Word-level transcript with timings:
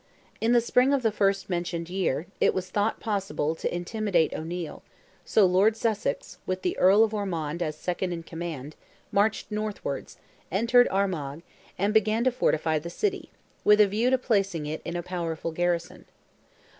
In 0.39 0.51
the 0.51 0.61
spring 0.61 0.93
of 0.93 1.03
the 1.03 1.11
first 1.11 1.47
mentioned 1.47 1.87
year, 1.87 2.25
it 2.39 2.55
was 2.55 2.71
thought 2.71 2.99
possible 2.99 3.53
to 3.53 3.71
intimidate 3.71 4.33
O'Neil, 4.33 4.81
so 5.25 5.45
Lord 5.45 5.77
Sussex, 5.77 6.39
with 6.47 6.63
the 6.63 6.75
Earl 6.79 7.03
of 7.03 7.13
Ormond 7.13 7.61
as 7.61 7.75
second 7.75 8.11
in 8.11 8.23
command, 8.23 8.75
marched 9.11 9.51
northwards, 9.51 10.17
entered 10.51 10.87
Armagh, 10.89 11.43
and 11.77 11.93
began 11.93 12.23
to 12.23 12.31
fortify 12.31 12.79
the 12.79 12.89
city, 12.89 13.29
with 13.63 13.79
a 13.79 13.85
view 13.85 14.09
to 14.09 14.17
placing 14.17 14.65
in 14.65 14.81
it 14.83 14.95
a 14.95 15.03
powerful 15.03 15.51
garrison. 15.51 16.05